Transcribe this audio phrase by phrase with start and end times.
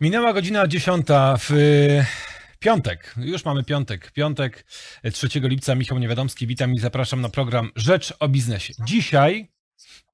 [0.00, 1.06] Minęła godzina 10
[1.38, 1.50] w
[2.58, 3.14] piątek.
[3.16, 4.10] Już mamy piątek.
[4.10, 4.64] Piątek
[5.12, 5.74] 3 lipca.
[5.74, 6.46] Michał Niewiadomski.
[6.46, 8.74] Witam i zapraszam na program Rzecz o biznesie.
[8.84, 9.48] Dzisiaj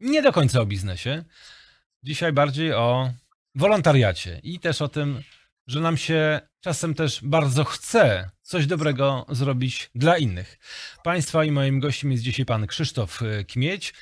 [0.01, 1.25] nie do końca o biznesie.
[2.03, 3.13] Dzisiaj bardziej o
[3.55, 5.23] wolontariacie i też o tym,
[5.67, 10.59] że nam się czasem też bardzo chce coś dobrego zrobić dla innych.
[11.05, 13.95] Państwa i moim gościem jest dzisiaj pan Krzysztof Kmieć.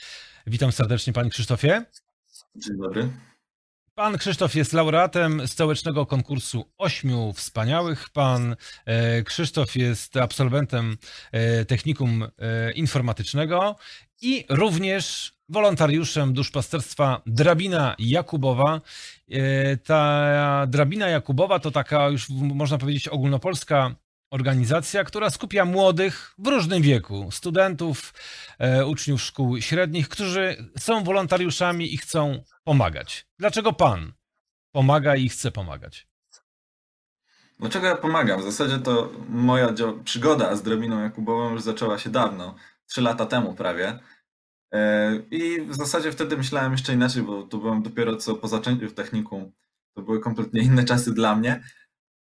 [0.47, 1.85] Witam serdecznie, panie Krzysztofie.
[2.57, 3.11] Dzień dobry.
[4.01, 8.09] Pan Krzysztof jest laureatem stołecznego konkursu Ośmiu Wspaniałych.
[8.11, 8.57] Pan
[8.87, 10.97] e, Krzysztof jest absolwentem
[11.33, 13.77] e, technikum e, informatycznego
[14.23, 18.81] i również wolontariuszem duszpasterstwa Drabina Jakubowa.
[19.85, 23.95] Ta Drabina Jakubowa to taka już można powiedzieć ogólnopolska
[24.31, 28.15] organizacja, która skupia młodych w różnym wieku, studentów,
[28.59, 33.27] e, uczniów szkół średnich, którzy są wolontariuszami i chcą pomagać.
[33.39, 34.13] Dlaczego pan
[34.73, 36.09] pomaga i chce pomagać?
[37.59, 38.41] Dlaczego ja pomagam?
[38.41, 42.55] W zasadzie to moja przygoda z drobiną Jakubową już zaczęła się dawno,
[42.87, 43.99] trzy lata temu prawie.
[44.73, 48.89] E, I w zasadzie wtedy myślałem jeszcze inaczej, bo to byłem dopiero co po zaczęciu
[48.89, 49.53] w technikum.
[49.95, 51.63] To były kompletnie inne czasy dla mnie.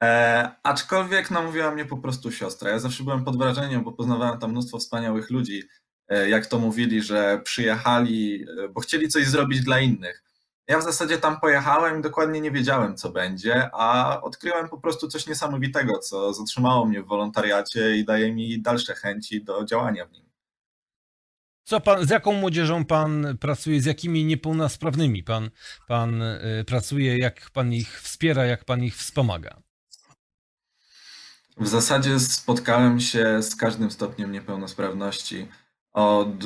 [0.03, 2.69] E, aczkolwiek namówiła mnie po prostu siostra.
[2.69, 5.63] Ja zawsze byłem pod wrażeniem, bo poznawałem tam mnóstwo wspaniałych ludzi,
[6.07, 10.23] e, jak to mówili, że przyjechali, e, bo chcieli coś zrobić dla innych.
[10.67, 15.07] Ja w zasadzie tam pojechałem i dokładnie nie wiedziałem, co będzie, a odkryłem po prostu
[15.07, 20.11] coś niesamowitego, co zatrzymało mnie w wolontariacie i daje mi dalsze chęci do działania w
[20.11, 20.29] nim.
[21.63, 25.49] Co pan, z jaką młodzieżą pan pracuje, z jakimi niepełnosprawnymi pan,
[25.87, 29.61] pan y, pracuje, jak pan ich wspiera, jak pan ich wspomaga?
[31.59, 35.47] W zasadzie spotkałem się z każdym stopniem niepełnosprawności.
[35.93, 36.43] Od,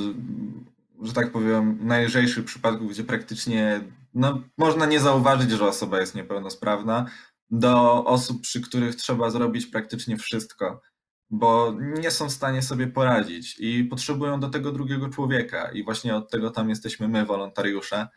[1.02, 3.82] że tak powiem, najlżejszych przypadków, gdzie praktycznie
[4.14, 7.06] no, można nie zauważyć, że osoba jest niepełnosprawna,
[7.50, 10.82] do osób, przy których trzeba zrobić praktycznie wszystko,
[11.30, 15.72] bo nie są w stanie sobie poradzić i potrzebują do tego drugiego człowieka.
[15.72, 18.08] I właśnie od tego tam jesteśmy my, wolontariusze,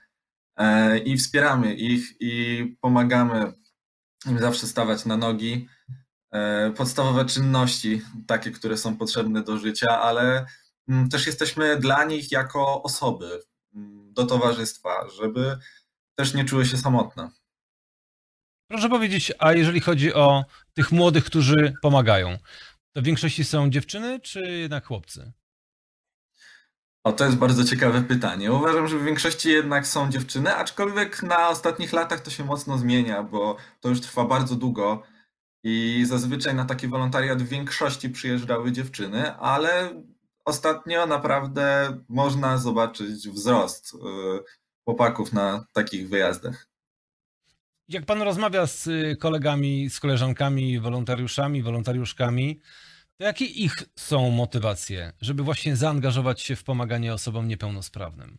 [0.56, 3.52] e, i wspieramy ich i pomagamy
[4.26, 5.68] im zawsze stawać na nogi
[6.76, 10.46] podstawowe czynności, takie, które są potrzebne do życia, ale
[10.88, 13.42] mm, też jesteśmy dla nich jako osoby
[13.74, 15.58] mm, do towarzystwa, żeby
[16.14, 17.30] też nie czuły się samotne.
[18.70, 20.44] Proszę powiedzieć, a jeżeli chodzi o
[20.74, 22.38] tych młodych, którzy pomagają,
[22.92, 25.32] to w większości są dziewczyny, czy jednak chłopcy?
[27.04, 28.52] O, to jest bardzo ciekawe pytanie.
[28.52, 33.22] Uważam, że w większości jednak są dziewczyny, aczkolwiek na ostatnich latach to się mocno zmienia,
[33.22, 35.02] bo to już trwa bardzo długo
[35.68, 40.02] i zazwyczaj na taki wolontariat w większości przyjeżdżały dziewczyny, ale
[40.44, 43.98] ostatnio naprawdę można zobaczyć wzrost y,
[44.84, 46.68] chłopaków na takich wyjazdach.
[47.88, 52.60] Jak pan rozmawia z y, kolegami, z koleżankami, wolontariuszami, wolontariuszkami,
[53.18, 58.38] to jakie ich są motywacje, żeby właśnie zaangażować się w pomaganie osobom niepełnosprawnym?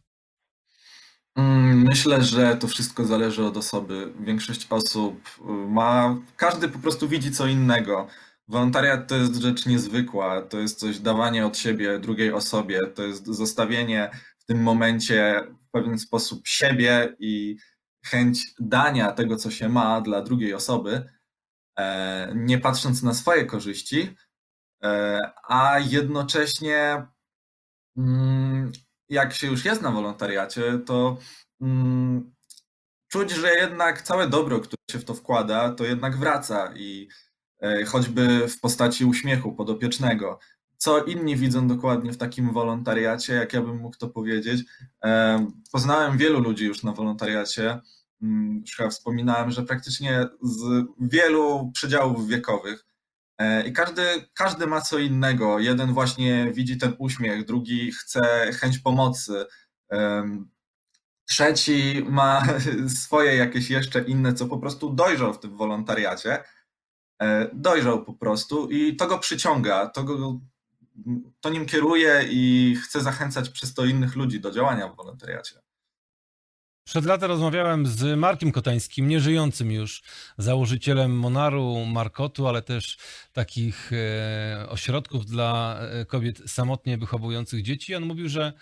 [1.37, 4.13] Mm, myślę, że to wszystko zależy od osoby.
[4.19, 8.07] Większość osób y, ma, każdy po prostu widzi co innego.
[8.47, 13.25] Wolontariat to jest rzecz niezwykła, to jest coś dawanie od siebie drugiej osobie, to jest
[13.25, 17.57] zostawienie w tym momencie w pewien sposób siebie i
[18.05, 21.09] chęć dania tego, co się ma dla drugiej osoby,
[21.79, 24.15] e, nie patrząc na swoje korzyści,
[24.83, 27.07] e, a jednocześnie
[27.97, 28.71] mm,
[29.09, 31.17] jak się już jest na wolontariacie, to
[31.61, 32.31] mm,
[33.07, 37.07] czuć, że jednak całe dobro, które się w to wkłada, to jednak wraca i
[37.61, 40.39] e, choćby w postaci uśmiechu podopiecznego.
[40.77, 44.63] Co inni widzą dokładnie w takim wolontariacie, jak ja bym mógł to powiedzieć.
[45.03, 47.79] E, poznałem wielu ludzi już na wolontariacie.
[48.21, 52.86] Mm, już chyba wspominałem, że praktycznie z wielu przedziałów wiekowych
[53.65, 54.01] I każdy,
[54.33, 55.59] każdy ma co innego.
[55.59, 59.45] Jeden właśnie widzi ten uśmiech, drugi chce chęć pomocy.
[61.29, 62.43] Trzeci ma
[63.03, 66.43] swoje jakieś jeszcze inne, co po prostu dojrzał w tym wolontariacie.
[67.21, 70.39] E, dojrzał po prostu i to go przyciąga, to, go,
[71.41, 75.66] to nim kieruje i chce zachęcać przez to innych ludzi do działania w wolontariacie.
[76.87, 80.03] Przed latem rozmawiałem z Markiem Kotańskim, nieżyjącym już,
[80.37, 82.97] założycielem Monaru, Markotu, ale też
[83.33, 87.95] takich e, ośrodków dla e, kobiet samotnie wychowujących dzieci.
[87.95, 88.53] On mówił, że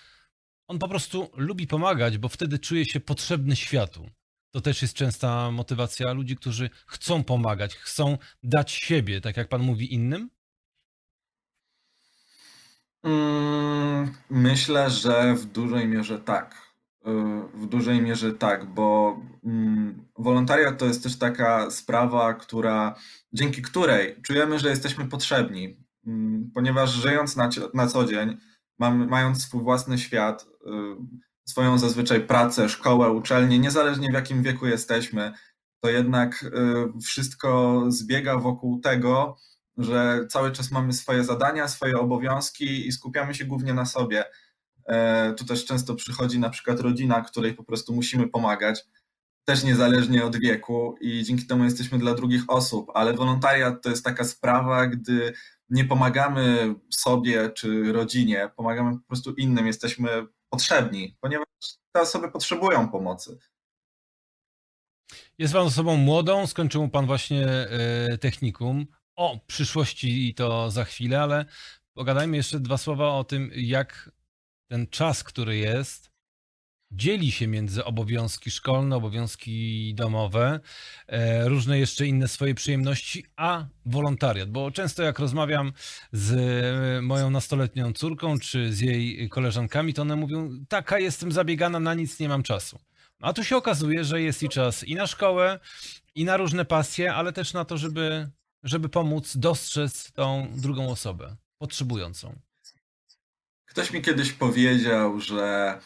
[0.67, 4.09] on po prostu lubi pomagać, bo wtedy czuje się potrzebny światu.
[4.51, 9.61] To też jest częsta motywacja ludzi, którzy chcą pomagać, chcą dać siebie, tak jak pan
[9.61, 10.29] mówi, innym?
[13.03, 16.64] Mm, myślę, że w dużej mierze tak
[17.53, 22.95] w dużej mierze tak, bo mm, wolontariat to jest też taka sprawa, która,
[23.33, 28.37] dzięki której czujemy, że jesteśmy potrzebni, mm, ponieważ żyjąc na, na co dzień,
[28.79, 30.67] mamy, mając swój własny świat, y,
[31.49, 35.33] swoją zazwyczaj pracę, szkołę, uczelnię, niezależnie w jakim wieku jesteśmy,
[35.81, 39.37] to jednak y, wszystko zbiega wokół tego,
[39.77, 44.25] że cały czas mamy swoje zadania, swoje obowiązki i skupiamy się głównie na sobie.
[44.87, 48.85] E, tu też często przychodzi na przykład rodzina, której po prostu musimy pomagać,
[49.45, 54.05] też niezależnie od wieku i dzięki temu jesteśmy dla drugich osób, ale wolontariat to jest
[54.05, 55.33] taka sprawa, gdy
[55.69, 60.09] nie pomagamy sobie czy rodzinie, pomagamy po prostu innym, jesteśmy
[60.49, 61.47] potrzebni, ponieważ
[61.91, 63.37] te osoby potrzebują pomocy.
[65.37, 68.85] Jest pan osobą młodą, skończył pan właśnie e, technikum.
[69.15, 71.45] O przyszłości i to za chwilę, ale
[71.93, 74.11] pogadajmy jeszcze dwa słowa o tym, jak
[74.67, 76.11] ten czas, który jest,
[76.91, 80.59] dzieli się między obowiązki szkolne, obowiązki domowe,
[81.07, 84.49] e, różne jeszcze inne swoje przyjemności, a wolontariat.
[84.49, 85.73] Bo często jak rozmawiam
[86.11, 86.35] z
[87.03, 92.19] moją nastoletnią córką czy z jej koleżankami, to one mówią: Taka jestem zabiegana, na nic
[92.19, 92.79] nie mam czasu.
[93.21, 95.59] A tu się okazuje, że jest i czas i na szkołę,
[96.15, 98.29] i na różne pasje, ale też na to, żeby,
[98.63, 102.35] żeby pomóc dostrzec tą drugą osobę potrzebującą.
[103.75, 105.79] Ktoś mi kiedyś powiedział, że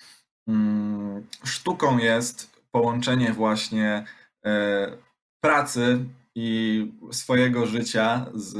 [0.47, 4.05] mm, sztuką jest połączenie właśnie
[4.45, 4.97] e,
[5.41, 6.05] pracy
[6.35, 8.57] i swojego życia z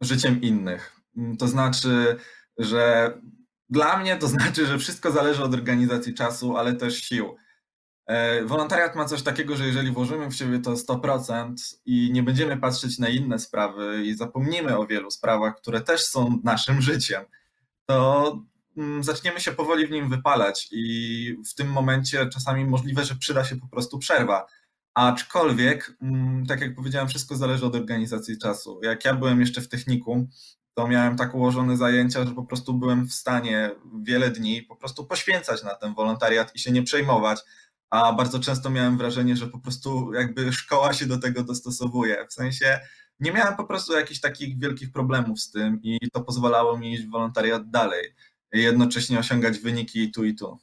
[0.00, 1.00] życiem innych.
[1.38, 2.16] To znaczy,
[2.58, 3.14] że
[3.68, 7.36] dla mnie to znaczy, że wszystko zależy od organizacji czasu, ale też sił.
[8.06, 11.54] E, wolontariat ma coś takiego, że jeżeli włożymy w siebie to 100%
[11.86, 16.40] i nie będziemy patrzeć na inne sprawy i zapomnimy o wielu sprawach, które też są
[16.44, 17.24] naszym życiem,
[17.92, 18.42] to
[18.76, 23.44] mm, zaczniemy się powoli w nim wypalać i w tym momencie czasami możliwe, że przyda
[23.44, 24.46] się po prostu przerwa.
[24.94, 28.80] Aczkolwiek, mm, tak jak powiedziałem, wszystko zależy od organizacji czasu.
[28.82, 30.28] Jak ja byłem jeszcze w technikum,
[30.74, 33.70] to miałem tak ułożone zajęcia, że po prostu byłem w stanie
[34.02, 37.40] wiele dni po prostu poświęcać na ten wolontariat i się nie przejmować,
[37.90, 42.26] a bardzo często miałem wrażenie, że po prostu jakby szkoła się do tego dostosowuje.
[42.30, 42.80] W sensie
[43.22, 47.02] nie miałem po prostu jakichś takich wielkich problemów z tym i to pozwalało mi iść
[47.02, 48.14] w wolontariat dalej,
[48.52, 50.58] jednocześnie osiągać wyniki tu i tu.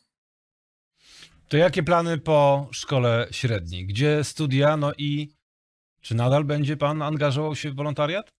[1.48, 3.88] To jakie plany po szkole średniej?
[3.88, 4.78] Gdzie studia?
[4.78, 5.34] No i
[6.02, 8.32] czy nadal będzie pan angażował się w wolontariat?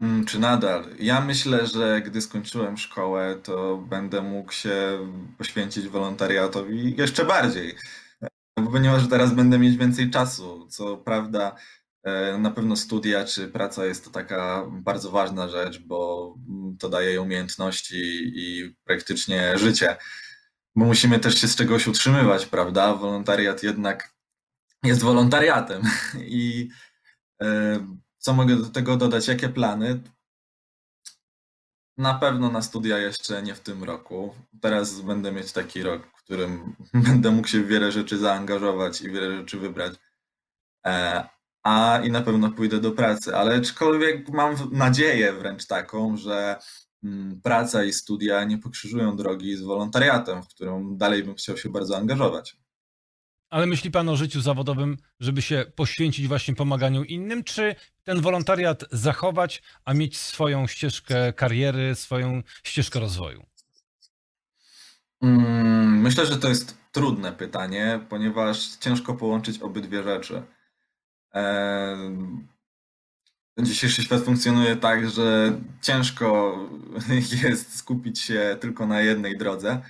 [0.00, 0.84] Mm, czy nadal?
[0.98, 4.98] Ja myślę, że gdy skończyłem szkołę, to będę mógł się
[5.38, 7.74] poświęcić wolontariatowi jeszcze bardziej,
[8.72, 10.66] ponieważ teraz będę mieć więcej czasu.
[10.70, 11.56] Co prawda,
[12.38, 16.34] na pewno studia czy praca jest to taka bardzo ważna rzecz, bo
[16.78, 19.96] to daje umiejętności i praktycznie życie.
[20.76, 22.94] Bo musimy też się z czegoś utrzymywać, prawda?
[22.94, 24.14] Wolontariat jednak
[24.82, 25.82] jest wolontariatem.
[26.18, 26.68] I
[27.42, 27.86] e,
[28.18, 29.28] co mogę do tego dodać?
[29.28, 30.00] Jakie plany?
[31.96, 34.34] Na pewno na studia jeszcze nie w tym roku.
[34.60, 36.76] Teraz będę mieć taki rok, w którym
[37.06, 39.94] będę mógł się w wiele rzeczy zaangażować i wiele rzeczy wybrać.
[41.64, 46.56] A i na pewno pójdę do pracy, ale aczkolwiek mam nadzieję wręcz taką, że
[47.04, 51.68] mm, praca i studia nie pokrzyżują drogi z wolontariatem, w którym dalej bym chciał się
[51.68, 52.56] bardzo angażować.
[53.50, 57.74] Ale myśli Pan o życiu zawodowym, żeby się poświęcić właśnie pomaganiu innym, czy
[58.04, 63.46] ten wolontariat zachować, a mieć swoją ścieżkę kariery, swoją ścieżkę rozwoju?
[65.22, 70.42] Mm, myślę, że to jest trudne pytanie, ponieważ ciężko połączyć obydwie rzeczy.
[73.58, 76.58] Dzisiejszy świat funkcjonuje tak, że ciężko
[77.42, 79.82] jest skupić się tylko na jednej drodze.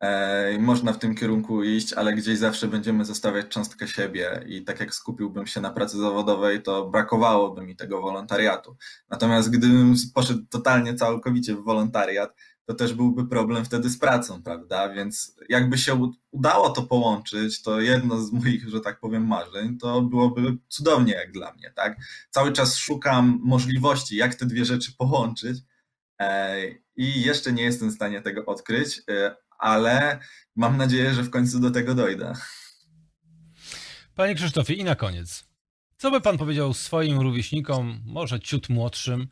[0.00, 4.80] E, można w tym kierunku iść, ale gdzieś zawsze będziemy zostawiać cząstkę siebie i tak
[4.80, 8.76] jak skupiłbym się na pracy zawodowej, to brakowałoby mi tego wolontariatu.
[9.10, 12.34] Natomiast gdybym poszedł totalnie, całkowicie w wolontariat,
[12.66, 14.88] to też byłby problem wtedy z pracą, prawda?
[14.88, 20.02] Więc jakby się udało to połączyć, to jedno z moich, że tak powiem, marzeń, to
[20.02, 21.96] byłoby cudownie jak dla mnie, tak?
[22.30, 25.58] Cały czas szukam możliwości, jak te dwie rzeczy połączyć
[26.20, 26.56] e,
[26.96, 30.18] i jeszcze nie jestem w stanie tego odkryć, e, ale
[30.56, 32.32] mam nadzieję, że w końcu do tego dojdę.
[34.14, 35.44] Panie Krzysztofie, i na koniec.
[35.96, 39.28] Co by pan powiedział swoim rówieśnikom, może ciut młodszym,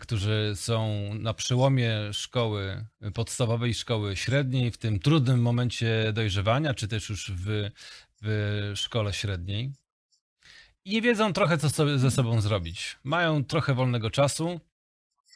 [0.00, 2.84] którzy są na przełomie szkoły
[3.14, 7.70] podstawowej i szkoły średniej, w tym trudnym momencie dojrzewania, czy też już w,
[8.22, 9.72] w szkole średniej.
[10.84, 12.98] I nie wiedzą trochę, co sobie ze sobą zrobić.
[13.04, 14.60] Mają trochę wolnego czasu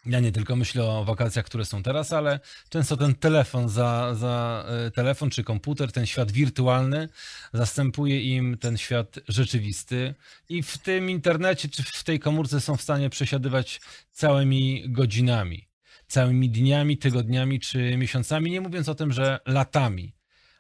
[0.07, 4.65] Ja nie tylko myślę o wakacjach, które są teraz, ale często ten telefon za, za
[4.69, 7.09] e, telefon czy komputer, ten świat wirtualny
[7.53, 10.15] zastępuje im ten świat rzeczywisty
[10.49, 13.81] i w tym internecie czy w tej komórce są w stanie przesiadywać
[14.13, 15.69] całymi godzinami,
[16.07, 20.15] całymi dniami, tygodniami czy miesiącami, nie mówiąc o tym, że latami.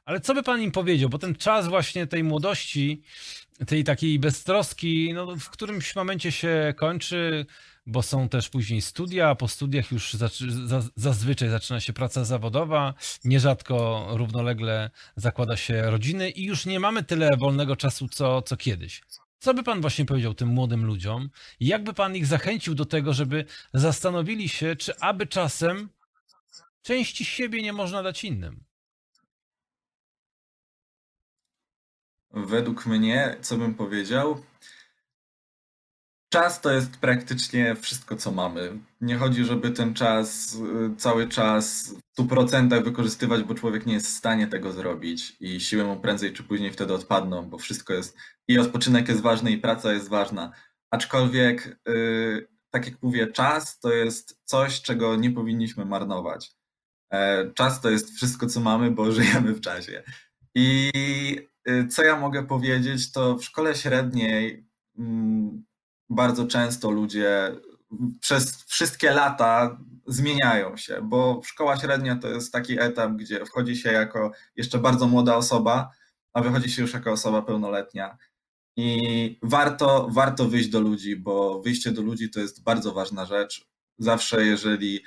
[0.04, 1.10] Ale co by pan im powiedział?
[1.10, 3.02] Bo ten czas właśnie tej młodości,
[3.66, 7.46] tej takiej beztroski, no, w którymś momencie się kończy,
[7.86, 10.16] bo są też później studia, a po studiach już
[10.96, 17.36] zazwyczaj zaczyna się praca zawodowa, nierzadko równolegle zakłada się rodziny i już nie mamy tyle
[17.36, 19.02] wolnego czasu, co, co kiedyś.
[19.38, 21.30] Co by pan właśnie powiedział tym młodym ludziom?
[21.60, 25.88] Jak by pan ich zachęcił do tego, żeby zastanowili się, czy aby czasem
[26.82, 28.64] części siebie nie można dać innym?
[32.30, 34.42] Według mnie, co bym powiedział,
[36.34, 38.78] czas to jest praktycznie wszystko, co mamy.
[39.00, 44.06] Nie chodzi, żeby ten czas y, cały czas w 100% wykorzystywać, bo człowiek nie jest
[44.06, 48.16] w stanie tego zrobić i siły mu prędzej czy później wtedy odpadną, bo wszystko jest
[48.48, 50.52] i odpoczynek jest ważny i praca jest ważna.
[50.90, 56.52] Aczkolwiek, yy, tak jak mówię, czas to jest coś, czego nie powinniśmy marnować.
[57.12, 60.02] E, czas to jest wszystko, co mamy, bo żyjemy w czasie.
[60.54, 60.90] I
[61.68, 64.66] y, co ja mogę powiedzieć, to w szkole średniej
[64.98, 65.64] mm,
[66.10, 67.56] bardzo często ludzie
[68.20, 73.92] przez wszystkie lata zmieniają się, bo szkoła średnia to jest taki etap, gdzie wchodzi się
[73.92, 75.90] jako jeszcze bardzo młoda osoba,
[76.32, 78.18] a wychodzi się już jako osoba pełnoletnia.
[78.76, 83.68] I warto, warto wyjść do ludzi, bo wyjście do ludzi to jest bardzo ważna rzecz.
[83.98, 85.04] Zawsze, jeżeli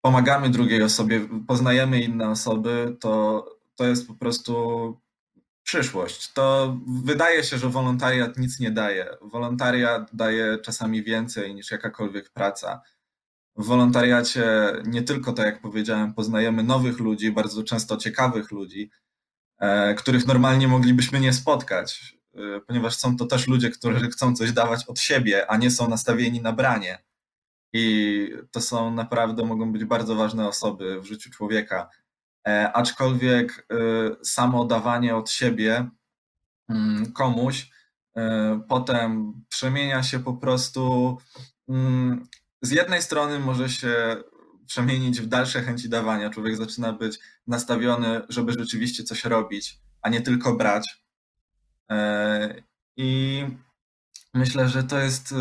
[0.00, 3.44] pomagamy drugiej osobie, poznajemy inne osoby, to,
[3.74, 4.52] to jest po prostu
[5.68, 6.32] przyszłość.
[6.32, 9.06] To wydaje się, że wolontariat nic nie daje.
[9.20, 12.82] Wolontariat daje czasami więcej niż jakakolwiek praca.
[13.56, 14.46] W wolontariacie
[14.86, 18.90] nie tylko, tak jak powiedziałem, poznajemy nowych ludzi, bardzo często ciekawych ludzi,
[19.58, 24.52] e, których normalnie moglibyśmy nie spotkać, e, ponieważ są to też ludzie, którzy chcą coś
[24.52, 26.98] dawać od siebie, a nie są nastawieni na branie.
[27.72, 31.88] I to są naprawdę, mogą być bardzo ważne osoby w życiu człowieka.
[32.48, 33.76] E, aczkolwiek e,
[34.24, 35.88] samo dawanie od siebie
[36.68, 37.70] mm, komuś
[38.16, 41.16] e, potem przemienia się po prostu.
[41.68, 42.26] Mm,
[42.62, 44.16] z jednej strony może się
[44.66, 46.30] przemienić w dalsze chęci dawania.
[46.30, 51.04] Człowiek zaczyna być nastawiony, żeby rzeczywiście coś robić, a nie tylko brać.
[52.96, 53.44] I
[54.34, 55.34] myślę, że to jest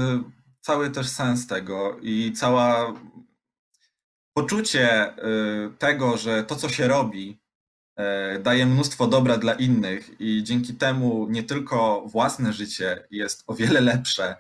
[0.62, 2.94] cały też sens tego i cała
[4.38, 7.40] poczucie y, tego, że to, co się robi,
[8.36, 13.56] y, daje mnóstwo dobra dla innych i dzięki temu nie tylko własne życie jest o
[13.56, 14.36] wiele lepsze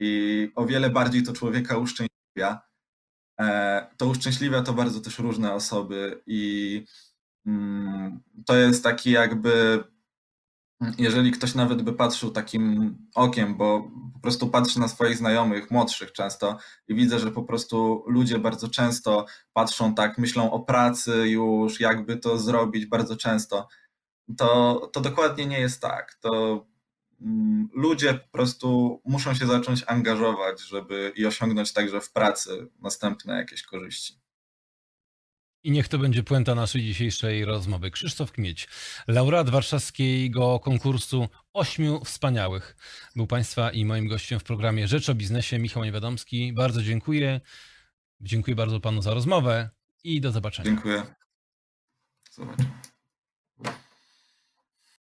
[0.00, 2.60] i o wiele bardziej to człowieka uszczęśliwia,
[3.40, 6.84] e, to uszczęśliwia to bardzo też różne osoby i
[7.46, 9.84] mm, to jest taki jakby
[10.98, 16.12] jeżeli ktoś nawet by patrzył takim okiem, bo po prostu patrzy na swoich znajomych, młodszych
[16.12, 16.58] często
[16.88, 22.16] i widzę, że po prostu ludzie bardzo często patrzą tak, myślą o pracy już, jakby
[22.16, 23.68] to zrobić bardzo często,
[24.38, 26.14] to, to dokładnie nie jest tak.
[26.14, 26.64] To
[27.20, 33.36] mm, ludzie po prostu muszą się zacząć angażować, żeby i osiągnąć także w pracy następne
[33.36, 34.19] jakieś korzyści.
[35.62, 37.90] I niech to będzie puenta naszej dzisiejszej rozmowy.
[37.90, 38.68] Krzysztof Kmieć,
[39.08, 42.76] laureat warszawskiego konkursu Ośmiu Wspaniałych.
[43.16, 45.58] Był Państwa i moim gościem w programie Rzecz o Biznesie.
[45.58, 46.52] Michał Niewiadomski.
[46.52, 47.40] Bardzo dziękuję.
[48.20, 49.70] Dziękuję bardzo Panu za rozmowę
[50.04, 50.70] i do zobaczenia.
[50.70, 51.02] Dziękuję.
[52.30, 52.89] Zobaczenia.